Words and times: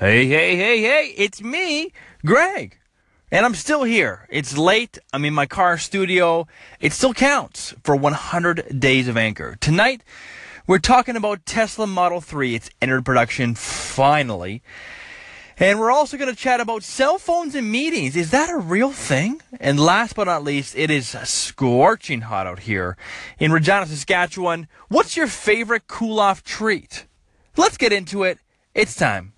Hey, 0.00 0.26
hey, 0.28 0.54
hey, 0.54 0.80
hey, 0.80 1.12
it's 1.16 1.42
me, 1.42 1.92
Greg. 2.24 2.78
And 3.32 3.44
I'm 3.44 3.56
still 3.56 3.82
here. 3.82 4.28
It's 4.30 4.56
late. 4.56 4.96
I'm 5.12 5.24
in 5.24 5.34
my 5.34 5.46
car 5.46 5.76
studio. 5.76 6.46
It 6.78 6.92
still 6.92 7.12
counts 7.12 7.74
for 7.82 7.96
100 7.96 8.78
days 8.78 9.08
of 9.08 9.16
Anchor. 9.16 9.56
Tonight, 9.60 10.02
we're 10.68 10.78
talking 10.78 11.16
about 11.16 11.44
Tesla 11.44 11.88
Model 11.88 12.20
3. 12.20 12.54
It's 12.54 12.70
entered 12.80 13.04
production 13.04 13.56
finally. 13.56 14.62
And 15.58 15.80
we're 15.80 15.90
also 15.90 16.16
going 16.16 16.32
to 16.32 16.40
chat 16.40 16.60
about 16.60 16.84
cell 16.84 17.18
phones 17.18 17.56
and 17.56 17.68
meetings. 17.68 18.14
Is 18.14 18.30
that 18.30 18.50
a 18.50 18.56
real 18.56 18.92
thing? 18.92 19.42
And 19.58 19.80
last 19.80 20.14
but 20.14 20.28
not 20.28 20.44
least, 20.44 20.76
it 20.76 20.92
is 20.92 21.08
scorching 21.08 22.20
hot 22.20 22.46
out 22.46 22.60
here 22.60 22.96
in 23.40 23.50
Regina, 23.50 23.84
Saskatchewan. 23.84 24.68
What's 24.86 25.16
your 25.16 25.26
favorite 25.26 25.88
cool 25.88 26.20
off 26.20 26.44
treat? 26.44 27.06
Let's 27.56 27.76
get 27.76 27.92
into 27.92 28.22
it. 28.22 28.38
It's 28.76 28.94
time. 28.94 29.32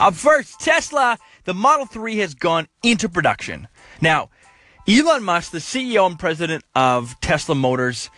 Up 0.00 0.14
first, 0.14 0.58
Tesla, 0.58 1.18
the 1.44 1.52
Model 1.52 1.84
3 1.84 2.16
has 2.16 2.32
gone 2.32 2.68
into 2.82 3.06
production. 3.06 3.68
Now, 4.00 4.30
Elon 4.88 5.22
Musk, 5.22 5.52
the 5.52 5.58
CEO 5.58 6.06
and 6.06 6.18
president 6.18 6.64
of 6.74 7.20
Tesla 7.20 7.54
Motors, 7.54 8.08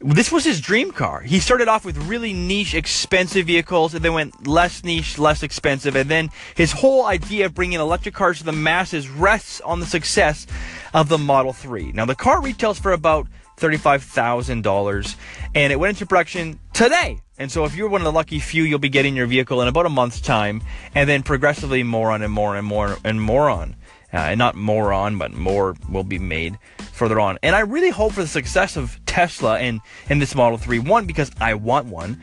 this 0.00 0.32
was 0.32 0.44
his 0.44 0.60
dream 0.60 0.90
car. 0.90 1.20
He 1.20 1.38
started 1.38 1.68
off 1.68 1.84
with 1.84 1.96
really 2.08 2.32
niche, 2.32 2.74
expensive 2.74 3.46
vehicles, 3.46 3.94
and 3.94 4.04
then 4.04 4.14
went 4.14 4.48
less 4.48 4.82
niche, 4.82 5.16
less 5.16 5.44
expensive. 5.44 5.94
And 5.94 6.10
then 6.10 6.30
his 6.56 6.72
whole 6.72 7.06
idea 7.06 7.46
of 7.46 7.54
bringing 7.54 7.78
electric 7.78 8.16
cars 8.16 8.38
to 8.38 8.44
the 8.44 8.50
masses 8.50 9.08
rests 9.08 9.60
on 9.60 9.78
the 9.78 9.86
success 9.86 10.44
of 10.92 11.08
the 11.08 11.18
Model 11.18 11.52
3. 11.52 11.92
Now, 11.92 12.04
the 12.04 12.16
car 12.16 12.42
retails 12.42 12.80
for 12.80 12.90
about 12.90 13.28
$35,000, 13.58 15.16
and 15.54 15.72
it 15.72 15.76
went 15.78 15.90
into 15.90 16.04
production 16.04 16.58
today. 16.72 17.20
And 17.38 17.52
so, 17.52 17.64
if 17.64 17.74
you're 17.76 17.88
one 17.88 18.00
of 18.00 18.06
the 18.06 18.12
lucky 18.12 18.38
few, 18.38 18.62
you'll 18.62 18.78
be 18.78 18.88
getting 18.88 19.14
your 19.14 19.26
vehicle 19.26 19.60
in 19.60 19.68
about 19.68 19.86
a 19.86 19.90
month's 19.90 20.20
time, 20.20 20.62
and 20.94 21.08
then 21.08 21.22
progressively 21.22 21.82
more 21.82 22.10
on 22.10 22.22
and 22.22 22.32
more 22.32 22.56
and 22.56 22.66
more 22.66 22.96
and 23.04 23.20
more 23.20 23.50
on. 23.50 23.76
Uh, 24.12 24.18
and 24.18 24.38
not 24.38 24.54
more 24.54 24.92
on, 24.92 25.18
but 25.18 25.32
more 25.32 25.74
will 25.90 26.04
be 26.04 26.18
made 26.18 26.58
further 26.92 27.20
on. 27.20 27.38
And 27.42 27.54
I 27.54 27.60
really 27.60 27.90
hope 27.90 28.12
for 28.12 28.22
the 28.22 28.28
success 28.28 28.76
of 28.76 28.98
Tesla 29.04 29.58
and, 29.58 29.80
and 30.08 30.22
this 30.22 30.34
Model 30.34 30.56
3. 30.56 30.78
One, 30.78 31.06
because 31.06 31.30
I 31.40 31.54
want 31.54 31.86
one. 31.86 32.22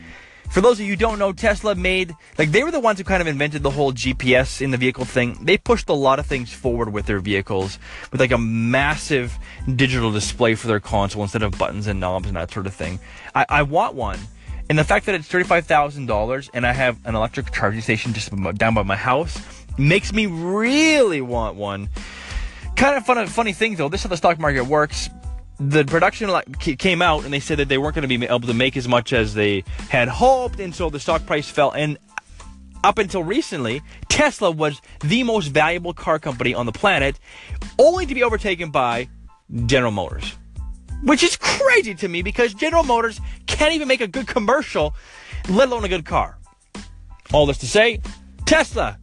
For 0.50 0.60
those 0.60 0.78
of 0.78 0.86
you 0.86 0.92
who 0.92 0.96
don't 0.96 1.18
know, 1.18 1.32
Tesla 1.32 1.74
made, 1.74 2.14
like, 2.38 2.52
they 2.52 2.62
were 2.62 2.70
the 2.70 2.80
ones 2.80 2.98
who 2.98 3.04
kind 3.04 3.20
of 3.20 3.26
invented 3.26 3.62
the 3.62 3.70
whole 3.70 3.92
GPS 3.92 4.60
in 4.62 4.70
the 4.70 4.76
vehicle 4.76 5.04
thing. 5.04 5.38
They 5.42 5.58
pushed 5.58 5.88
a 5.88 5.94
lot 5.94 6.18
of 6.18 6.26
things 6.26 6.52
forward 6.52 6.92
with 6.92 7.06
their 7.06 7.20
vehicles, 7.20 7.78
with 8.10 8.20
like 8.20 8.30
a 8.30 8.38
massive 8.38 9.36
digital 9.74 10.10
display 10.10 10.54
for 10.54 10.68
their 10.68 10.80
console 10.80 11.22
instead 11.22 11.42
of 11.42 11.58
buttons 11.58 11.86
and 11.86 12.00
knobs 12.00 12.28
and 12.28 12.36
that 12.36 12.50
sort 12.50 12.66
of 12.66 12.74
thing. 12.74 12.98
I, 13.34 13.46
I 13.48 13.62
want 13.62 13.94
one. 13.94 14.18
And 14.70 14.78
the 14.78 14.84
fact 14.84 15.06
that 15.06 15.14
it's 15.14 15.28
$35,000 15.28 16.50
and 16.54 16.66
I 16.66 16.72
have 16.72 16.98
an 17.04 17.14
electric 17.14 17.52
charging 17.52 17.80
station 17.80 18.14
just 18.14 18.30
down 18.56 18.74
by 18.74 18.82
my 18.82 18.96
house 18.96 19.38
makes 19.76 20.12
me 20.12 20.26
really 20.26 21.20
want 21.20 21.56
one. 21.56 21.88
Kind 22.76 22.96
of 22.96 23.04
fun, 23.04 23.26
funny 23.26 23.52
thing 23.52 23.76
though, 23.76 23.88
this 23.88 24.00
is 24.00 24.04
how 24.04 24.10
the 24.10 24.16
stock 24.16 24.38
market 24.38 24.64
works. 24.64 25.10
The 25.60 25.84
production 25.84 26.30
came 26.78 27.02
out 27.02 27.24
and 27.24 27.32
they 27.32 27.40
said 27.40 27.58
that 27.58 27.68
they 27.68 27.78
weren't 27.78 27.94
going 27.94 28.08
to 28.08 28.18
be 28.18 28.26
able 28.26 28.40
to 28.40 28.54
make 28.54 28.76
as 28.76 28.88
much 28.88 29.12
as 29.12 29.34
they 29.34 29.62
had 29.88 30.08
hoped, 30.08 30.58
and 30.58 30.74
so 30.74 30.90
the 30.90 30.98
stock 30.98 31.24
price 31.26 31.48
fell. 31.48 31.70
And 31.70 31.96
up 32.82 32.98
until 32.98 33.22
recently, 33.22 33.80
Tesla 34.08 34.50
was 34.50 34.82
the 35.00 35.22
most 35.22 35.48
valuable 35.48 35.94
car 35.94 36.18
company 36.18 36.54
on 36.54 36.66
the 36.66 36.72
planet, 36.72 37.20
only 37.78 38.04
to 38.04 38.14
be 38.14 38.24
overtaken 38.24 38.70
by 38.70 39.08
General 39.66 39.92
Motors. 39.92 40.36
Which 41.04 41.22
is 41.22 41.36
crazy 41.36 41.94
to 41.94 42.08
me 42.08 42.22
because 42.22 42.54
General 42.54 42.82
Motors 42.82 43.20
can't 43.46 43.74
even 43.74 43.86
make 43.86 44.00
a 44.00 44.08
good 44.08 44.26
commercial, 44.26 44.94
let 45.50 45.68
alone 45.68 45.84
a 45.84 45.88
good 45.88 46.06
car. 46.06 46.38
All 47.32 47.44
this 47.44 47.58
to 47.58 47.66
say, 47.66 48.00
Tesla, 48.46 48.98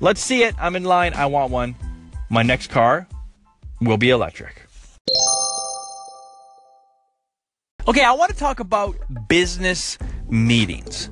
let's 0.00 0.20
see 0.20 0.44
it. 0.44 0.54
I'm 0.58 0.76
in 0.76 0.84
line. 0.84 1.12
I 1.14 1.26
want 1.26 1.52
one. 1.52 1.76
My 2.30 2.42
next 2.42 2.70
car 2.70 3.06
will 3.82 3.98
be 3.98 4.08
electric. 4.08 4.62
Okay, 7.86 8.02
I 8.02 8.12
want 8.12 8.30
to 8.30 8.36
talk 8.36 8.60
about 8.60 8.96
business 9.28 9.98
meetings. 10.30 11.10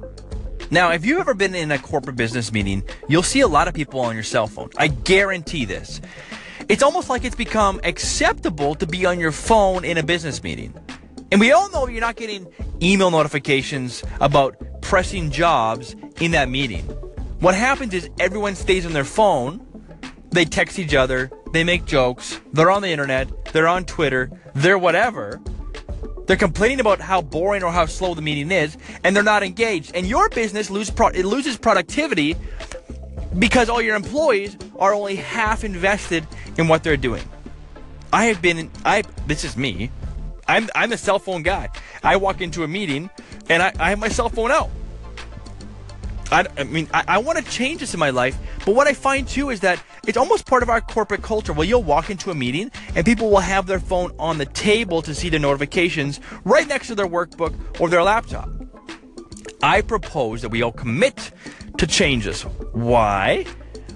Now, 0.70 0.92
if 0.92 1.04
you've 1.04 1.20
ever 1.20 1.34
been 1.34 1.54
in 1.54 1.72
a 1.72 1.78
corporate 1.78 2.16
business 2.16 2.52
meeting, 2.52 2.82
you'll 3.08 3.24
see 3.24 3.40
a 3.40 3.48
lot 3.48 3.66
of 3.66 3.74
people 3.74 4.00
on 4.00 4.14
your 4.14 4.22
cell 4.22 4.46
phone. 4.46 4.70
I 4.78 4.86
guarantee 4.86 5.64
this. 5.64 6.00
It's 6.70 6.84
almost 6.84 7.08
like 7.08 7.24
it's 7.24 7.34
become 7.34 7.80
acceptable 7.82 8.76
to 8.76 8.86
be 8.86 9.04
on 9.04 9.18
your 9.18 9.32
phone 9.32 9.84
in 9.84 9.98
a 9.98 10.04
business 10.04 10.40
meeting. 10.40 10.72
And 11.32 11.40
we 11.40 11.50
all 11.50 11.68
know 11.72 11.88
you're 11.88 12.00
not 12.00 12.14
getting 12.14 12.46
email 12.80 13.10
notifications 13.10 14.04
about 14.20 14.56
pressing 14.80 15.32
jobs 15.32 15.96
in 16.20 16.30
that 16.30 16.48
meeting. 16.48 16.84
What 17.40 17.56
happens 17.56 17.92
is 17.92 18.08
everyone 18.20 18.54
stays 18.54 18.86
on 18.86 18.92
their 18.92 19.02
phone, 19.02 19.66
they 20.30 20.44
text 20.44 20.78
each 20.78 20.94
other, 20.94 21.28
they 21.52 21.64
make 21.64 21.86
jokes, 21.86 22.40
they're 22.52 22.70
on 22.70 22.82
the 22.82 22.90
internet, 22.90 23.46
they're 23.46 23.66
on 23.66 23.84
Twitter, 23.84 24.30
they're 24.54 24.78
whatever. 24.78 25.40
They're 26.28 26.36
complaining 26.36 26.78
about 26.78 27.00
how 27.00 27.20
boring 27.20 27.64
or 27.64 27.72
how 27.72 27.86
slow 27.86 28.14
the 28.14 28.22
meeting 28.22 28.52
is, 28.52 28.76
and 29.02 29.16
they're 29.16 29.24
not 29.24 29.42
engaged. 29.42 29.90
And 29.96 30.06
your 30.06 30.28
business 30.28 30.70
lose 30.70 30.88
pro- 30.88 31.08
it 31.08 31.24
loses 31.24 31.58
productivity 31.58 32.36
because 33.38 33.68
all 33.68 33.80
your 33.82 33.96
employees 33.96 34.56
are 34.78 34.94
only 34.94 35.16
half 35.16 35.64
invested 35.64 36.26
in 36.58 36.68
what 36.68 36.82
they're 36.82 36.96
doing. 36.96 37.22
I 38.12 38.26
have 38.26 38.42
been 38.42 38.70
I 38.84 39.02
this 39.26 39.44
is 39.44 39.56
me. 39.56 39.90
I'm 40.48 40.68
I'm 40.74 40.92
a 40.92 40.98
cell 40.98 41.18
phone 41.18 41.42
guy. 41.42 41.68
I 42.02 42.16
walk 42.16 42.40
into 42.40 42.64
a 42.64 42.68
meeting 42.68 43.10
and 43.48 43.62
I, 43.62 43.72
I 43.78 43.90
have 43.90 43.98
my 43.98 44.08
cell 44.08 44.28
phone 44.28 44.50
out. 44.50 44.70
I, 46.32 46.46
I 46.56 46.64
mean, 46.64 46.88
I, 46.94 47.04
I 47.08 47.18
want 47.18 47.38
to 47.38 47.44
change 47.44 47.80
this 47.80 47.92
in 47.92 47.98
my 47.98 48.10
life, 48.10 48.38
but 48.64 48.74
what 48.74 48.86
I 48.86 48.94
find 48.94 49.26
too 49.26 49.50
is 49.50 49.60
that 49.60 49.82
it's 50.06 50.16
almost 50.16 50.46
part 50.46 50.62
of 50.62 50.70
our 50.70 50.80
corporate 50.80 51.22
culture. 51.22 51.52
Well, 51.52 51.64
you'll 51.64 51.82
walk 51.82 52.08
into 52.08 52.30
a 52.30 52.34
meeting 52.34 52.70
and 52.94 53.04
people 53.04 53.30
will 53.30 53.40
have 53.40 53.66
their 53.66 53.80
phone 53.80 54.12
on 54.18 54.38
the 54.38 54.46
table 54.46 55.02
to 55.02 55.14
see 55.14 55.28
the 55.28 55.38
notifications 55.38 56.20
right 56.44 56.66
next 56.66 56.86
to 56.88 56.94
their 56.94 57.08
workbook 57.08 57.80
or 57.80 57.88
their 57.88 58.02
laptop. 58.02 58.48
I 59.62 59.82
propose 59.82 60.42
that 60.42 60.48
we 60.50 60.62
all 60.62 60.72
commit 60.72 61.32
to 61.78 61.86
change 61.86 62.24
this. 62.24 62.42
Why? 62.42 63.44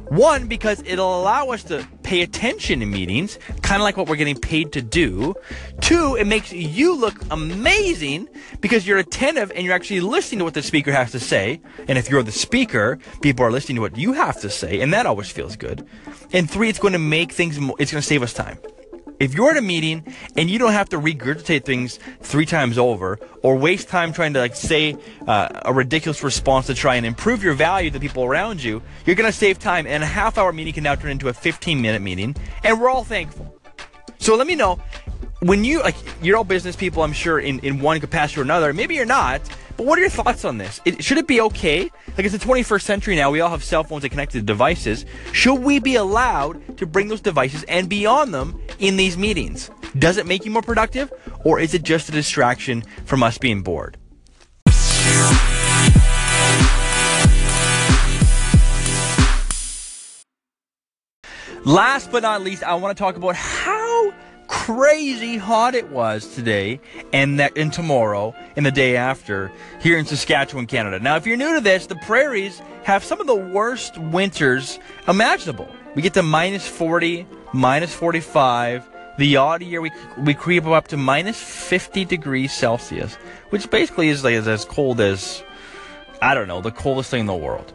One, 0.08 0.46
because 0.46 0.82
it'll 0.84 1.20
allow 1.20 1.50
us 1.50 1.62
to 1.64 1.86
pay 2.14 2.22
attention 2.22 2.80
in 2.80 2.90
meetings, 2.90 3.40
kind 3.62 3.82
of 3.82 3.82
like 3.82 3.96
what 3.96 4.08
we're 4.08 4.14
getting 4.14 4.38
paid 4.38 4.70
to 4.72 4.80
do. 4.80 5.34
Two, 5.80 6.14
it 6.14 6.28
makes 6.28 6.52
you 6.52 6.96
look 6.96 7.16
amazing 7.32 8.28
because 8.60 8.86
you're 8.86 8.98
attentive 8.98 9.50
and 9.50 9.64
you're 9.64 9.74
actually 9.74 9.98
listening 9.98 10.38
to 10.38 10.44
what 10.44 10.54
the 10.54 10.62
speaker 10.62 10.92
has 10.92 11.10
to 11.10 11.18
say. 11.18 11.60
And 11.88 11.98
if 11.98 12.08
you're 12.08 12.22
the 12.22 12.30
speaker, 12.30 13.00
people 13.20 13.44
are 13.44 13.50
listening 13.50 13.76
to 13.76 13.82
what 13.82 13.98
you 13.98 14.12
have 14.12 14.40
to 14.42 14.48
say, 14.50 14.80
and 14.80 14.92
that 14.92 15.06
always 15.06 15.28
feels 15.28 15.56
good. 15.56 15.84
And 16.32 16.48
three, 16.48 16.68
it's 16.68 16.78
going 16.78 16.92
to 16.92 17.00
make 17.00 17.32
things, 17.32 17.56
it's 17.56 17.90
going 17.90 18.00
to 18.00 18.02
save 18.02 18.22
us 18.22 18.32
time. 18.32 18.58
If 19.20 19.34
you're 19.34 19.50
at 19.50 19.56
a 19.56 19.62
meeting 19.62 20.04
and 20.36 20.50
you 20.50 20.58
don't 20.58 20.72
have 20.72 20.88
to 20.90 20.98
regurgitate 20.98 21.64
things 21.64 21.98
three 22.20 22.46
times 22.46 22.78
over 22.78 23.18
or 23.42 23.56
waste 23.56 23.88
time 23.88 24.12
trying 24.12 24.34
to 24.34 24.40
like 24.40 24.56
say 24.56 24.96
uh, 25.26 25.48
a 25.64 25.72
ridiculous 25.72 26.22
response 26.22 26.66
to 26.66 26.74
try 26.74 26.96
and 26.96 27.06
improve 27.06 27.42
your 27.42 27.54
value 27.54 27.90
to 27.90 27.98
the 27.98 28.06
people 28.06 28.24
around 28.24 28.62
you, 28.62 28.82
you're 29.06 29.16
going 29.16 29.30
to 29.30 29.36
save 29.36 29.58
time. 29.58 29.86
And 29.86 30.02
a 30.02 30.06
half 30.06 30.38
hour 30.38 30.52
meeting 30.52 30.72
can 30.74 30.84
now 30.84 30.94
turn 30.94 31.12
into 31.12 31.28
a 31.28 31.32
15 31.32 31.80
minute 31.80 32.02
meeting, 32.02 32.34
and 32.64 32.80
we're 32.80 32.90
all 32.90 33.04
thankful. 33.04 33.54
So 34.18 34.36
let 34.36 34.46
me 34.46 34.54
know 34.54 34.80
when 35.40 35.64
you 35.64 35.82
like 35.82 35.96
you're 36.22 36.36
all 36.36 36.44
business 36.44 36.74
people, 36.74 37.02
I'm 37.02 37.12
sure 37.12 37.38
in 37.38 37.58
in 37.60 37.80
one 37.80 38.00
capacity 38.00 38.40
or 38.40 38.44
another. 38.44 38.72
Maybe 38.72 38.94
you're 38.94 39.04
not. 39.04 39.42
But 39.76 39.86
what 39.86 39.98
are 39.98 40.02
your 40.02 40.10
thoughts 40.10 40.44
on 40.44 40.58
this? 40.58 40.80
It, 40.84 41.02
should 41.02 41.18
it 41.18 41.26
be 41.26 41.40
okay? 41.40 41.90
Like 42.16 42.26
it's 42.26 42.32
the 42.32 42.44
21st 42.44 42.82
century 42.82 43.16
now. 43.16 43.30
We 43.30 43.40
all 43.40 43.50
have 43.50 43.64
cell 43.64 43.82
phones 43.82 44.04
and 44.04 44.10
connected 44.10 44.46
devices. 44.46 45.04
Should 45.32 45.62
we 45.62 45.80
be 45.80 45.96
allowed 45.96 46.78
to 46.78 46.86
bring 46.86 47.08
those 47.08 47.20
devices 47.20 47.64
and 47.64 47.88
be 47.88 48.06
on 48.06 48.30
them 48.30 48.60
in 48.78 48.96
these 48.96 49.18
meetings? 49.18 49.70
Does 49.98 50.16
it 50.16 50.26
make 50.26 50.44
you 50.44 50.50
more 50.50 50.62
productive, 50.62 51.12
or 51.44 51.58
is 51.58 51.74
it 51.74 51.82
just 51.82 52.08
a 52.08 52.12
distraction 52.12 52.82
from 53.04 53.22
us 53.22 53.38
being 53.38 53.62
bored? 53.62 53.96
Last 61.64 62.12
but 62.12 62.22
not 62.22 62.42
least, 62.42 62.62
I 62.62 62.74
want 62.74 62.96
to 62.96 63.02
talk 63.02 63.16
about 63.16 63.34
how 63.36 63.83
crazy 64.64 65.36
hot 65.36 65.74
it 65.74 65.90
was 65.90 66.34
today 66.34 66.80
and 67.12 67.38
that 67.38 67.52
and 67.58 67.70
tomorrow 67.70 68.34
and 68.56 68.64
the 68.64 68.70
day 68.70 68.96
after 68.96 69.52
here 69.82 69.98
in 69.98 70.06
Saskatchewan, 70.06 70.66
Canada. 70.66 70.98
Now, 70.98 71.16
if 71.16 71.26
you're 71.26 71.36
new 71.36 71.52
to 71.56 71.60
this, 71.60 71.86
the 71.86 71.96
prairies 71.96 72.62
have 72.82 73.04
some 73.04 73.20
of 73.20 73.26
the 73.26 73.34
worst 73.34 73.98
winters 73.98 74.78
imaginable. 75.06 75.68
We 75.94 76.00
get 76.00 76.14
to 76.14 76.22
minus 76.22 76.66
40, 76.66 77.26
minus 77.52 77.92
45. 77.92 78.88
The 79.18 79.36
odd 79.36 79.60
year 79.60 79.82
we 79.82 79.90
we 80.16 80.32
creep 80.32 80.64
up 80.64 80.88
to 80.88 80.96
minus 80.96 81.38
50 81.38 82.06
degrees 82.06 82.50
Celsius, 82.50 83.16
which 83.50 83.70
basically 83.70 84.08
is 84.08 84.24
like 84.24 84.34
as 84.34 84.64
cold 84.64 84.98
as 84.98 85.42
I 86.22 86.32
don't 86.32 86.48
know, 86.48 86.62
the 86.62 86.72
coldest 86.72 87.10
thing 87.10 87.20
in 87.20 87.26
the 87.26 87.34
world. 87.34 87.70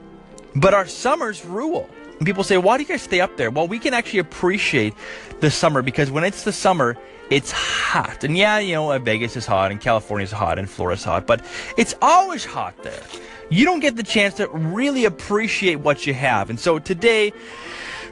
But 0.56 0.74
our 0.74 0.88
summers 0.88 1.46
rule. 1.46 1.88
And 2.20 2.26
people 2.26 2.44
say, 2.44 2.58
why 2.58 2.78
do 2.78 2.84
you 2.84 2.90
guys 2.90 3.02
stay 3.02 3.22
up 3.22 3.38
there? 3.38 3.50
Well, 3.50 3.68
we 3.68 3.80
can 3.80 3.94
actually 3.94 4.20
appreciate 4.20 4.94
the 5.40 5.50
summer 5.50 5.82
because 5.82 6.12
when 6.12 6.24
it's 6.24 6.44
the 6.44 6.52
summer, 6.52 6.98
it's 7.30 7.52
hot. 7.52 8.24
And 8.24 8.38
yeah, 8.38 8.60
you 8.60 8.74
know, 8.74 8.98
Vegas 9.00 9.38
is 9.38 9.46
hot 9.46 9.72
and 9.72 9.80
California 9.80 10.26
is 10.26 10.32
hot 10.32 10.60
and 10.60 10.70
Florida's 10.70 11.04
hot, 11.04 11.26
but 11.26 11.44
it's 11.78 11.96
always 12.02 12.44
hot 12.44 12.76
there. 12.84 13.02
you 13.50 13.66
don't 13.66 13.80
get 13.80 13.96
the 13.96 14.04
chance 14.04 14.36
to 14.36 14.48
really 14.50 15.06
appreciate 15.06 15.76
what 15.78 16.06
you 16.06 16.14
have. 16.14 16.50
And 16.50 16.60
so 16.60 16.78
today 16.80 17.34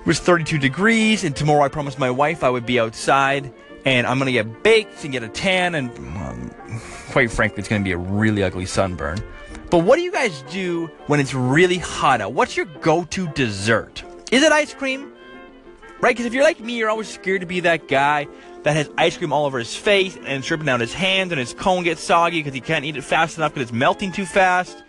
was 0.05 0.19
32 0.19 0.57
degrees, 0.57 1.23
and 1.23 1.35
tomorrow 1.35 1.63
I 1.63 1.67
promised 1.67 1.99
my 1.99 2.09
wife 2.09 2.43
I 2.43 2.49
would 2.49 2.65
be 2.65 2.79
outside, 2.79 3.51
and 3.85 4.07
I'm 4.07 4.17
gonna 4.17 4.31
get 4.31 4.63
baked 4.63 5.03
and 5.03 5.11
get 5.11 5.21
a 5.21 5.27
tan, 5.27 5.75
and 5.75 5.89
um, 5.97 6.51
quite 7.11 7.29
frankly, 7.29 7.59
it's 7.59 7.67
gonna 7.67 7.83
be 7.83 7.91
a 7.91 7.97
really 7.97 8.41
ugly 8.41 8.65
sunburn. 8.65 9.19
But 9.69 9.79
what 9.79 9.97
do 9.97 10.01
you 10.01 10.11
guys 10.11 10.43
do 10.43 10.87
when 11.07 11.19
it's 11.19 11.33
really 11.33 11.77
hot 11.77 12.21
out? 12.21 12.33
What's 12.33 12.55
your 12.55 12.65
go-to 12.65 13.27
dessert? 13.29 14.03
Is 14.31 14.43
it 14.43 14.51
ice 14.51 14.73
cream? 14.73 15.11
Right? 15.99 16.15
Because 16.15 16.25
if 16.25 16.33
you're 16.33 16.43
like 16.43 16.59
me, 16.59 16.77
you're 16.77 16.89
always 16.89 17.07
scared 17.07 17.41
to 17.41 17.47
be 17.47 17.61
that 17.61 17.87
guy 17.87 18.27
that 18.63 18.75
has 18.75 18.89
ice 18.97 19.17
cream 19.17 19.33
all 19.33 19.45
over 19.45 19.59
his 19.59 19.75
face 19.75 20.15
and 20.15 20.27
it's 20.27 20.47
dripping 20.47 20.65
down 20.65 20.79
his 20.79 20.93
hands 20.93 21.31
and 21.31 21.39
his 21.39 21.53
cone 21.53 21.83
gets 21.83 22.01
soggy 22.01 22.39
because 22.39 22.53
he 22.53 22.61
can't 22.61 22.85
eat 22.85 22.95
it 22.95 23.03
fast 23.03 23.37
enough 23.37 23.53
because 23.53 23.69
it's 23.69 23.77
melting 23.77 24.11
too 24.11 24.25
fast. 24.25 24.83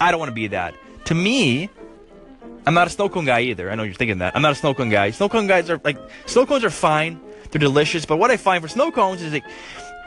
I 0.00 0.10
don't 0.10 0.18
want 0.18 0.30
to 0.30 0.34
be 0.34 0.48
that. 0.48 0.74
To 1.06 1.14
me, 1.14 1.70
I'm 2.66 2.74
not 2.74 2.86
a 2.86 2.90
snow 2.90 3.08
cone 3.08 3.24
guy 3.24 3.40
either. 3.40 3.70
I 3.70 3.74
know 3.74 3.84
you're 3.84 3.94
thinking 3.94 4.18
that. 4.18 4.36
I'm 4.36 4.42
not 4.42 4.52
a 4.52 4.56
snow 4.56 4.74
cone 4.74 4.90
guy. 4.90 5.10
Snow 5.12 5.28
cone 5.28 5.46
guys 5.46 5.70
are 5.70 5.80
like 5.82 5.98
snow 6.26 6.46
cones 6.46 6.64
are 6.64 6.70
fine. 6.70 7.20
They're 7.50 7.58
delicious. 7.58 8.04
But 8.04 8.18
what 8.18 8.30
I 8.30 8.36
find 8.36 8.62
for 8.62 8.68
snow 8.68 8.90
cones 8.90 9.22
is 9.22 9.32
like 9.32 9.44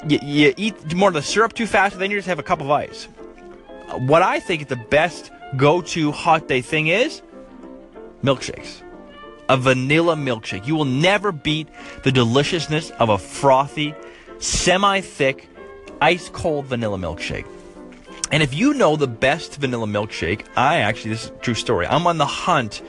you, 0.07 0.19
you 0.21 0.53
eat 0.55 0.95
more 0.95 1.09
of 1.09 1.15
the 1.15 1.21
syrup 1.21 1.53
too 1.53 1.65
fast, 1.65 1.93
and 1.93 2.01
then 2.01 2.11
you 2.11 2.17
just 2.17 2.27
have 2.27 2.39
a 2.39 2.43
cup 2.43 2.61
of 2.61 2.69
ice. 2.69 3.07
What 3.91 4.21
I 4.21 4.39
think 4.39 4.67
the 4.67 4.75
best 4.75 5.31
go-to 5.55 6.11
hot 6.11 6.47
day 6.47 6.61
thing 6.61 6.87
is 6.87 7.21
milkshakes 8.23 8.81
a 9.49 9.57
vanilla 9.57 10.15
milkshake. 10.15 10.65
You 10.65 10.75
will 10.75 10.85
never 10.85 11.31
beat 11.31 11.67
the 12.03 12.11
deliciousness 12.11 12.91
of 12.91 13.09
a 13.09 13.17
frothy, 13.17 13.93
semi 14.39 15.01
thick, 15.01 15.47
ice 16.01 16.29
cold 16.29 16.65
vanilla 16.65 16.97
milkshake. 16.97 17.45
And 18.31 18.41
if 18.41 18.53
you 18.53 18.73
know 18.73 18.95
the 18.95 19.07
best 19.07 19.57
vanilla 19.57 19.85
milkshake, 19.85 20.45
I 20.55 20.77
actually, 20.77 21.11
this 21.11 21.25
is 21.25 21.29
a 21.29 21.33
true 21.33 21.53
story, 21.53 21.85
I'm 21.85 22.07
on 22.07 22.17
the 22.17 22.25
hunt 22.25 22.81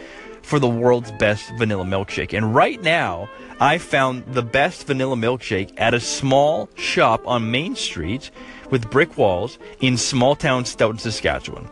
for 0.43 0.59
the 0.59 0.69
world's 0.69 1.11
best 1.13 1.51
vanilla 1.59 1.85
milkshake. 1.85 2.37
And 2.37 2.55
right 2.55 2.81
now, 2.83 3.29
I 3.61 3.79
found 3.79 4.25
the 4.27 4.43
best 4.43 4.87
vanilla 4.87 5.17
milkshake 5.17 5.73
at 5.77 5.95
a 5.95 6.01
small 6.01 6.69
shop 6.77 7.27
on 7.27 7.51
Main 7.51 7.77
Street 7.77 8.31
with 8.75 8.91
brick 8.91 9.17
walls 9.17 9.57
in 9.79 9.97
small 9.97 10.35
town 10.35 10.65
Stoughton, 10.65 10.99
Saskatchewan. 10.99 11.71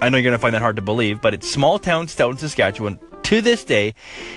I 0.00 0.08
know 0.08 0.16
you're 0.16 0.22
going 0.22 0.32
to 0.32 0.38
find 0.38 0.54
that 0.54 0.62
hard 0.62 0.76
to 0.76 0.82
believe, 0.82 1.20
but 1.20 1.34
it's 1.34 1.46
small 1.46 1.78
town 1.78 2.08
Stoughton, 2.08 2.38
Saskatchewan, 2.38 2.98
to 3.24 3.42
this 3.42 3.62
day, 3.62 3.92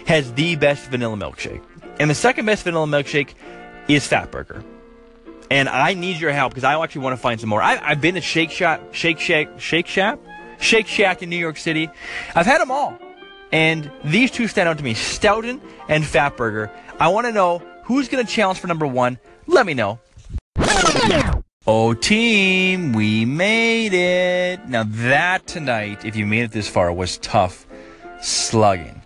has 0.08 0.34
the 0.34 0.58
best 0.58 0.90
vanilla 0.90 1.16
milkshake. 1.16 1.64
And 2.02 2.10
the 2.10 2.16
second 2.16 2.46
best 2.46 2.66
vanilla 2.66 2.86
milkshake 2.86 3.34
is 3.88 4.06
Fatburger. 4.10 4.62
And 5.50 5.70
I 5.70 5.94
need 5.94 6.20
your 6.20 6.34
help 6.34 6.52
because 6.52 6.66
I 6.66 6.84
actually 6.84 7.04
want 7.04 7.14
to 7.14 7.22
find 7.22 7.40
some 7.40 7.50
more. 7.50 7.62
I, 7.62 7.78
have 7.78 8.02
been 8.02 8.16
to 8.16 8.22
Shake 8.22 8.52
Shack, 8.52 8.82
Shake 8.92 9.22
Shack, 9.22 9.58
Shake 9.58 9.88
Shack, 9.88 10.20
Shake 10.60 10.88
Shack 10.88 11.24
in 11.24 11.30
New 11.30 11.38
York 11.38 11.56
City. 11.56 11.90
I've 12.36 12.46
had 12.46 12.60
them 12.60 12.72
all. 12.72 13.00
And 13.54 13.90
these 14.04 14.32
two 14.32 14.50
stand 14.50 14.68
out 14.68 14.78
to 14.80 14.84
me 14.84 14.96
Stoughton 14.96 15.62
and 15.88 16.04
Fatburger. 16.04 16.70
I 17.00 17.08
want 17.08 17.26
to 17.26 17.32
know 17.32 17.60
who's 17.86 18.10
going 18.10 18.26
to 18.26 18.30
challenge 18.30 18.60
for 18.60 18.68
number 18.68 18.86
one. 18.86 19.18
Let 19.48 19.66
me 19.66 19.74
know. 19.74 20.00
Oh, 21.72 21.94
team, 21.94 22.94
we 22.94 23.26
made 23.26 23.94
it. 23.94 24.68
Now, 24.68 24.86
that 24.88 25.46
tonight, 25.46 26.04
if 26.04 26.16
you 26.16 26.26
made 26.26 26.46
it 26.46 26.52
this 26.52 26.68
far, 26.68 26.92
was 26.92 27.20
tough 27.20 27.68
slugging. 28.24 29.00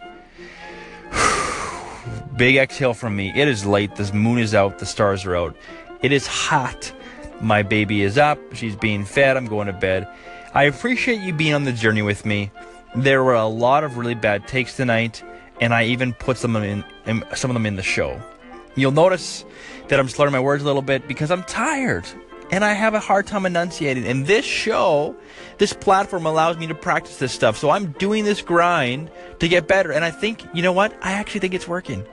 Big 2.37 2.55
exhale 2.55 2.93
from 2.93 3.17
me. 3.17 3.33
It 3.35 3.49
is 3.49 3.65
late. 3.65 3.93
The 3.97 4.13
moon 4.13 4.39
is 4.39 4.55
out. 4.55 4.79
The 4.79 4.85
stars 4.85 5.25
are 5.25 5.35
out. 5.35 5.57
It 6.01 6.13
is 6.13 6.25
hot. 6.25 6.93
My 7.41 7.63
baby 7.63 8.01
is 8.01 8.17
up. 8.17 8.39
She's 8.53 8.77
being 8.77 9.03
fed. 9.03 9.35
I'm 9.35 9.47
going 9.47 9.67
to 9.67 9.73
bed. 9.73 10.07
I 10.53 10.63
appreciate 10.63 11.19
you 11.19 11.33
being 11.33 11.53
on 11.53 11.65
the 11.65 11.73
journey 11.73 12.01
with 12.01 12.25
me. 12.25 12.49
There 12.95 13.25
were 13.25 13.33
a 13.33 13.45
lot 13.45 13.83
of 13.83 13.97
really 13.97 14.15
bad 14.15 14.47
takes 14.47 14.77
tonight, 14.77 15.21
and 15.59 15.73
I 15.73 15.83
even 15.87 16.13
put 16.13 16.37
some 16.37 16.55
of 16.55 16.61
them 16.61 16.85
in, 17.05 17.25
some 17.35 17.51
of 17.51 17.55
them 17.55 17.65
in 17.65 17.75
the 17.75 17.83
show. 17.83 18.21
You'll 18.75 18.93
notice 18.93 19.43
that 19.89 19.99
I'm 19.99 20.07
slurring 20.07 20.31
my 20.31 20.39
words 20.39 20.63
a 20.63 20.65
little 20.65 20.81
bit 20.81 21.09
because 21.09 21.29
I'm 21.29 21.43
tired 21.43 22.05
and 22.53 22.63
I 22.63 22.73
have 22.73 22.93
a 22.93 22.99
hard 22.99 23.25
time 23.25 23.47
enunciating. 23.47 24.05
And 24.05 24.27
this 24.27 24.45
show, 24.45 25.15
this 25.57 25.73
platform 25.73 26.27
allows 26.27 26.55
me 26.55 26.67
to 26.67 26.75
practice 26.75 27.17
this 27.17 27.31
stuff. 27.31 27.57
So 27.57 27.71
I'm 27.71 27.93
doing 27.93 28.25
this 28.25 28.43
grind 28.43 29.09
to 29.39 29.47
get 29.47 29.67
better. 29.67 29.91
And 29.91 30.05
I 30.05 30.11
think, 30.11 30.43
you 30.53 30.61
know 30.61 30.71
what? 30.71 30.95
I 31.01 31.13
actually 31.13 31.39
think 31.39 31.55
it's 31.55 31.67
working. 31.67 32.05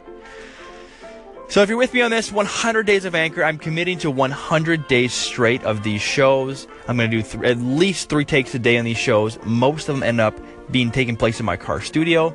So 1.50 1.60
if 1.60 1.68
you're 1.68 1.76
with 1.76 1.92
me 1.92 2.00
on 2.00 2.10
this 2.10 2.32
100 2.32 2.86
days 2.86 3.04
of 3.04 3.14
Anchor, 3.14 3.44
I'm 3.44 3.58
committing 3.58 3.98
to 3.98 4.10
100 4.10 4.88
days 4.88 5.12
straight 5.12 5.62
of 5.64 5.82
these 5.82 6.00
shows. 6.00 6.66
I'm 6.88 6.96
going 6.96 7.10
to 7.10 7.16
do 7.18 7.22
th- 7.22 7.44
at 7.44 7.58
least 7.58 8.08
three 8.08 8.24
takes 8.24 8.54
a 8.54 8.58
day 8.58 8.78
on 8.78 8.86
these 8.86 8.96
shows. 8.96 9.38
Most 9.44 9.90
of 9.90 9.94
them 9.94 10.02
end 10.02 10.22
up 10.22 10.40
being 10.70 10.90
taking 10.90 11.16
place 11.16 11.38
in 11.38 11.44
my 11.44 11.58
car 11.58 11.82
studio 11.82 12.34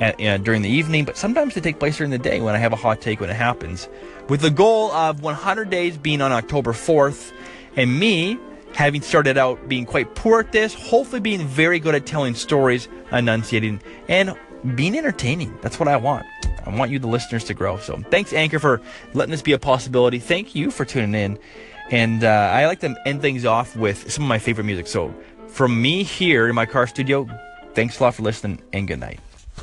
at, 0.00 0.20
uh, 0.20 0.38
during 0.38 0.62
the 0.62 0.68
evening, 0.68 1.04
but 1.04 1.16
sometimes 1.16 1.54
they 1.54 1.60
take 1.60 1.78
place 1.78 1.98
during 1.98 2.10
the 2.10 2.18
day 2.18 2.40
when 2.40 2.54
I 2.54 2.58
have 2.58 2.72
a 2.72 2.76
hot 2.76 3.00
take 3.00 3.20
when 3.20 3.30
it 3.30 3.36
happens. 3.36 3.88
With 4.28 4.40
the 4.40 4.50
goal 4.50 4.90
of 4.92 5.22
100 5.22 5.70
days 5.70 5.96
being 5.96 6.20
on 6.22 6.32
October 6.32 6.72
4th, 6.72 7.32
and 7.76 7.98
me 7.98 8.38
having 8.72 9.02
started 9.02 9.36
out 9.36 9.68
being 9.68 9.84
quite 9.84 10.14
poor 10.14 10.40
at 10.40 10.52
this, 10.52 10.74
hopefully 10.74 11.20
being 11.20 11.46
very 11.46 11.78
good 11.78 11.94
at 11.94 12.06
telling 12.06 12.34
stories, 12.34 12.88
enunciating, 13.12 13.80
and 14.08 14.34
being 14.74 14.96
entertaining. 14.96 15.56
That's 15.60 15.78
what 15.78 15.88
I 15.88 15.96
want. 15.96 16.26
I 16.64 16.74
want 16.74 16.90
you, 16.90 16.98
the 16.98 17.08
listeners, 17.08 17.44
to 17.44 17.54
grow. 17.54 17.78
So 17.78 18.02
thanks, 18.10 18.32
Anchor, 18.32 18.58
for 18.58 18.80
letting 19.14 19.30
this 19.30 19.42
be 19.42 19.52
a 19.52 19.58
possibility. 19.58 20.18
Thank 20.18 20.54
you 20.54 20.70
for 20.70 20.84
tuning 20.84 21.14
in. 21.14 21.38
And 21.90 22.22
uh, 22.22 22.28
I 22.28 22.66
like 22.66 22.80
to 22.80 22.94
end 23.04 23.20
things 23.20 23.44
off 23.44 23.74
with 23.74 24.10
some 24.12 24.24
of 24.24 24.28
my 24.28 24.38
favorite 24.38 24.64
music. 24.64 24.86
So 24.86 25.12
from 25.48 25.80
me 25.80 26.04
here 26.04 26.48
in 26.48 26.54
my 26.54 26.66
car 26.66 26.86
studio, 26.86 27.28
thanks 27.74 27.98
a 27.98 28.04
lot 28.04 28.14
for 28.14 28.22
listening 28.22 28.62
and 28.72 28.86
good 28.86 29.00
night. 29.00 29.18